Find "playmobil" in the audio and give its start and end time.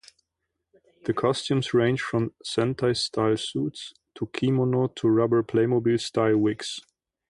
5.43-5.99